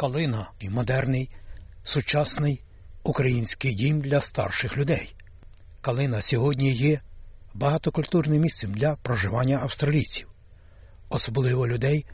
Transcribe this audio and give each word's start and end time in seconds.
Калина 0.00 0.50
і 0.60 0.70
модерний, 0.70 1.30
сучасний 1.84 2.62
український 3.02 3.74
дім 3.74 4.00
для 4.00 4.20
старших 4.20 4.76
людей. 4.76 5.14
Калина 5.80 6.22
сьогодні 6.22 6.72
є 6.72 7.00
багатокультурним 7.54 8.42
місцем 8.42 8.74
для 8.74 8.96
проживання 8.96 9.58
австралійців, 9.58 10.28
особливо 11.08 11.68
людей 11.68 12.06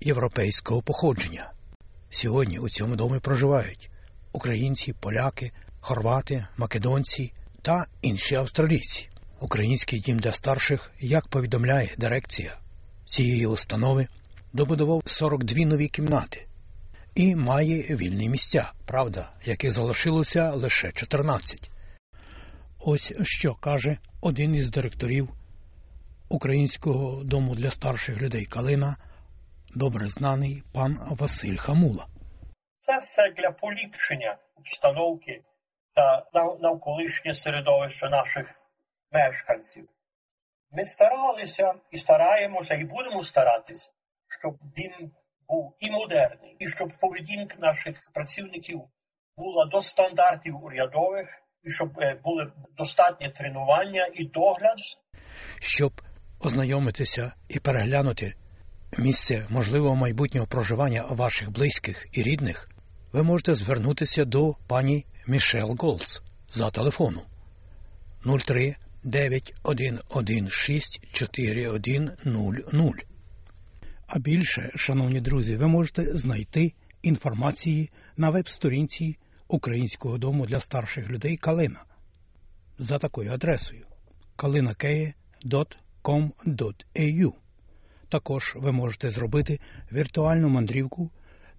європейського 0.00 0.82
походження. 0.82 1.52
Сьогодні 2.10 2.58
у 2.58 2.68
цьому 2.68 2.96
домі 2.96 3.18
проживають 3.18 3.90
українці, 4.32 4.92
поляки, 4.92 5.52
хорвати, 5.80 6.46
македонці 6.56 7.32
та 7.62 7.86
інші 8.02 8.34
австралійці. 8.34 9.08
Український 9.40 10.00
дім 10.00 10.18
для 10.18 10.32
старших, 10.32 10.92
як 11.00 11.28
повідомляє 11.28 11.94
дирекція 11.98 12.58
цієї 13.06 13.46
установи, 13.46 14.06
добудував 14.52 15.02
42 15.06 15.64
нові 15.64 15.88
кімнати 15.88 16.46
і 17.14 17.36
має 17.36 17.82
вільні 17.82 18.28
місця, 18.28 18.72
правда, 18.86 19.30
яких 19.44 19.72
залишилося 19.72 20.50
лише 20.50 20.92
14. 20.92 21.70
Ось 22.78 23.12
що 23.22 23.54
каже 23.54 23.98
один 24.20 24.54
із 24.54 24.70
директорів 24.70 25.28
Українського 26.28 27.24
дому 27.24 27.54
для 27.54 27.70
старших 27.70 28.22
людей 28.22 28.46
Калина, 28.46 28.96
добре 29.74 30.08
знаний 30.08 30.62
пан 30.74 30.98
Василь 31.10 31.56
Хамула. 31.56 32.06
Це 32.78 32.98
все 32.98 33.30
для 33.30 33.50
поліпшення 33.50 34.36
обстановки 34.56 35.42
та 35.94 36.26
навколишнє 36.60 37.34
середовище 37.34 38.08
наших 38.08 38.46
мешканців. 39.12 39.88
Ми 40.70 40.84
старалися 40.84 41.74
і 41.90 41.98
стараємося, 41.98 42.74
і 42.74 42.84
будемо 42.84 43.22
старатися, 43.22 43.90
щоб 44.40 44.54
дім 44.76 45.12
був 45.48 45.76
і 45.80 45.90
модерний, 45.90 46.56
і 46.58 46.68
щоб 46.68 46.88
поведінка 47.00 47.56
наших 47.58 48.10
працівників 48.14 48.82
була 49.36 49.64
до 49.64 49.80
стандартів 49.80 50.64
урядових, 50.64 51.28
і 51.62 51.70
щоб 51.70 51.88
були 52.24 52.52
достатнє 52.76 53.30
тренування 53.30 54.08
і 54.14 54.24
догляд. 54.24 54.76
Щоб 55.60 55.92
ознайомитися 56.40 57.32
і 57.48 57.60
переглянути 57.60 58.34
місце 58.98 59.46
можливого 59.50 59.96
майбутнього 59.96 60.46
проживання 60.46 61.02
ваших 61.02 61.50
близьких 61.50 62.06
і 62.12 62.22
рідних, 62.22 62.70
ви 63.12 63.22
можете 63.22 63.54
звернутися 63.54 64.24
до 64.24 64.54
пані 64.68 65.06
Мішел 65.26 65.76
Голц 65.78 66.22
за 66.48 66.70
телефону 66.70 67.22
03 68.24 68.76
9116 69.04 71.12
4100. 71.12 73.13
А 74.06 74.18
більше, 74.18 74.70
шановні 74.74 75.20
друзі, 75.20 75.56
ви 75.56 75.66
можете 75.66 76.16
знайти 76.16 76.72
інформації 77.02 77.90
на 78.16 78.30
веб-сторінці 78.30 79.16
Українського 79.48 80.18
дому 80.18 80.46
для 80.46 80.60
старших 80.60 81.10
людей 81.10 81.36
Калина 81.36 81.84
за 82.78 82.98
такою 82.98 83.32
адресою 83.32 83.86
kalinakeye.com.au. 84.36 87.32
Також 88.08 88.52
ви 88.56 88.72
можете 88.72 89.10
зробити 89.10 89.60
віртуальну 89.92 90.48
мандрівку 90.48 91.10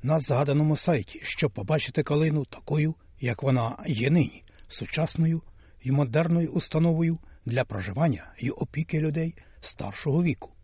на 0.03 0.19
згаданому 0.19 0.77
сайті, 0.77 1.21
щоб 1.23 1.51
побачити 1.51 2.03
калину 2.03 2.45
такою, 2.45 2.95
як 3.19 3.43
вона 3.43 3.83
є 3.87 4.09
нині, 4.09 4.43
сучасною 4.67 5.41
і 5.81 5.91
модерною 5.91 6.51
установою 6.51 7.19
для 7.45 7.65
проживання 7.65 8.33
і 8.37 8.49
опіки 8.49 8.99
людей 8.99 9.35
старшого 9.61 10.23
віку, 10.23 10.54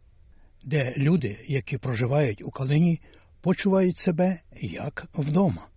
де 0.64 0.94
люди, 0.98 1.38
які 1.48 1.78
проживають 1.78 2.42
у 2.42 2.52
калині, 2.52 3.00
почувають 3.42 3.98
себе 3.98 4.40
як 4.62 5.06
вдома. 5.14 5.68